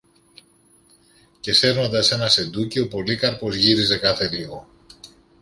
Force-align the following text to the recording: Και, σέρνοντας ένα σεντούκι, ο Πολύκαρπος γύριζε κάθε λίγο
Και, 1.39 1.53
σέρνοντας 1.53 2.11
ένα 2.11 2.27
σεντούκι, 2.27 2.79
ο 2.79 2.87
Πολύκαρπος 2.87 3.55
γύριζε 3.55 3.97
κάθε 3.97 4.29
λίγο 4.29 4.67